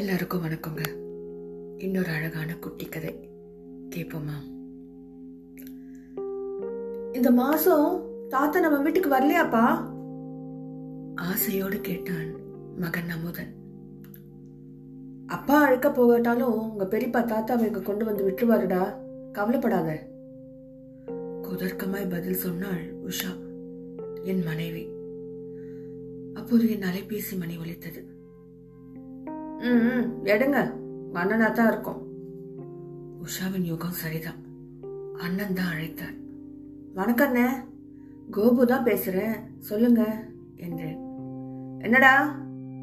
எல்லாருக்கும் 0.00 0.42
வணக்கங்க. 0.44 0.82
இன்னொரு 1.78 2.10
அழகான 2.10 2.56
குட்டி 2.56 2.84
கதை. 2.84 3.30
கேட்போமா 3.96 4.36
இந்த 7.12 7.30
மாசம் 7.30 8.06
தாத்தா 8.28 8.60
நம்ம 8.60 8.78
வீட்டுக்கு 8.78 9.10
வரலையாப்பா? 9.10 9.88
ஆசையோடு 11.14 11.80
கேட்டான் 11.80 12.30
மகன் 12.76 13.08
அமுதன் 13.08 13.52
அப்பா 15.26 15.64
அழைக்க 15.64 15.90
போகட்டாலும் 15.90 16.70
உங்க 16.70 16.84
பெரியப்பா 16.84 17.22
தாத்தாவை 17.22 17.66
இங்க 17.66 17.80
கொண்டு 17.80 18.04
வந்து 18.04 18.30
விட்டுருவாருடா. 18.30 18.96
கவலைப்படாத. 19.32 20.06
குதர்க்கமாய் 21.42 22.10
பதில் 22.10 22.34
சொன்னாள் 22.34 22.94
உஷா 23.06 23.34
என் 24.22 24.42
மனைவி. 24.42 24.88
அப்போது 26.34 26.70
என் 26.70 26.80
அலைபேசி 26.80 27.38
மணி 27.38 27.56
ஒலித்தது. 27.56 28.18
ம் 29.60 30.24
எடுங்க. 30.24 30.72
அண்ணனா 31.12 31.52
தான் 31.52 31.68
இருக்கும். 31.68 32.06
உஷாவின் 33.22 33.62
யுகம் 33.62 33.92
சரிதான். 33.92 34.38
அண்ணன் 35.16 35.54
தான் 35.54 35.72
அழைத்தார். 35.72 36.16
வணக்கண்ணே 36.94 37.46
கோபு 38.30 38.66
தான் 38.66 38.84
பேசுறேன். 38.84 39.34
சொல்லுங்க. 39.58 40.24
என்றேன். 40.56 40.98
என்னடா? 41.78 42.36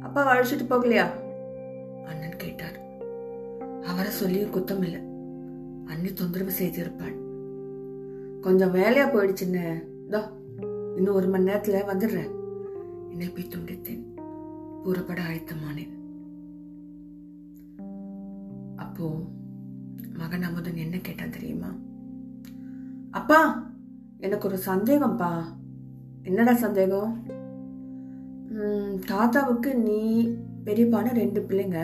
அப்பாவை 0.00 0.32
அழைச்சிட்டு 0.32 0.72
போகலையா? 0.72 1.06
அண்ணன் 2.06 2.36
கேட்டார். 2.36 2.78
அவரை 3.84 4.10
சொல்லியும் 4.10 4.50
குத்தம் 4.50 4.82
இல்லை. 4.82 5.00
அண்ணி 5.86 6.12
தொந்தரவு 6.12 6.50
செய்திருப்பாள். 6.60 7.16
கொஞ்சம் 8.40 8.74
வேலையா 8.74 9.12
போயிடுச்சுன்னு 9.12 9.84
இதோ 10.06 10.22
இன்னும் 10.96 11.14
ஒரு 11.14 11.26
மணி 11.26 11.50
நேரத்துல 11.50 11.80
வந்துடுறேன். 11.92 12.30
இணைப்பை 13.10 13.44
துண்டித்தேன். 13.44 14.04
புறப்பட 14.84 15.20
அழைத்தமானேன். 15.20 15.97
அப்போ 18.98 19.16
மகன் 20.12 20.42
அமுதன் 20.42 20.76
என்ன 20.76 20.96
கேட்டான் 20.98 21.30
தெரியுமா? 21.30 21.68
அப்பா 23.10 23.66
எனக்கு 24.18 24.48
ஒரு 24.48 24.58
சந்தேகம்ப்பா 24.66 25.28
என்னடா 26.22 26.54
சந்தேகம்? 26.54 27.12
தாத்தாவுக்கு 29.06 29.76
நீ 29.76 30.00
பெரியப்பான 30.64 31.12
ரெண்டு 31.12 31.40
பிள்ளைங்க. 31.40 31.78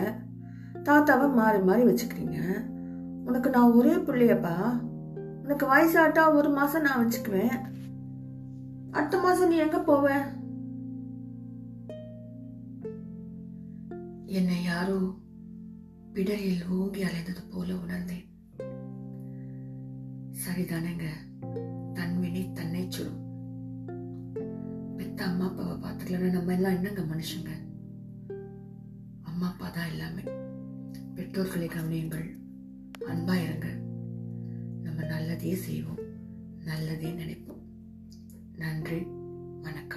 தாத்தாவை 0.83 1.33
மாறி 1.33 1.59
மாறி 1.59 1.83
வச்சுக்கிறீங்க. 1.83 2.39
உனக்கு 3.25 3.49
நான் 3.49 3.71
ஒரே 3.71 3.95
பிள்ளையப்பா. 3.95 4.55
உனக்கு 5.43 5.65
வயசாட்டா 5.65 6.33
ஒரு 6.33 6.49
மாசம் 6.49 6.81
நான் 6.81 7.01
வச்சுக்குவேன். 7.03 7.57
அடுத்த 8.91 9.19
மாசம் 9.19 9.47
நீ 9.47 9.55
எங்க 9.55 9.77
போவ? 9.77 10.07
என்னை 14.25 14.63
யாரும் 14.63 15.23
பிடரில் 16.15 16.67
ஓங்கி 16.67 17.03
அலைந்தது 17.03 17.51
போல 17.51 17.75
உணர்ந்தேன். 17.77 18.25
சரிதானேங்க 20.31 21.05
தன்வினை 21.93 22.51
தன்னை 22.51 22.85
சுடும் 22.89 23.23
பெத்த 24.97 25.23
அம்மா 25.23 25.47
அப்பாவை 25.47 25.75
பார்த்துக்கலன்னா 25.75 26.29
நம்ம 26.31 26.53
எல்லாம் 26.53 26.75
என்னங்க 26.75 27.01
மனுஷங்க? 27.01 27.49
அம்மா 29.21 29.47
அப்பா 29.47 29.69
தான் 29.69 29.87
எல்லாமே. 29.87 30.21
பெற்றோர்களை 31.15 31.67
கவனியுங்கள். 31.67 32.37
அன்பா 33.07 33.43
இருங்க. 33.43 33.67
நம்ம 34.83 35.05
நல்லதே 35.05 35.55
செய்வோம். 35.55 35.99
நல்லதே 36.63 37.11
நினைப்போம். 37.11 37.61
நன்றி 38.57 39.05
வணக்கம். 39.61 39.94